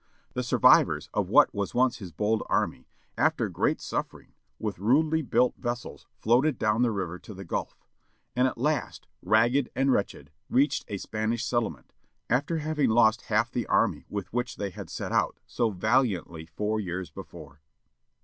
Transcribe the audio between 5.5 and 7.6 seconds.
vessels floated down the river to the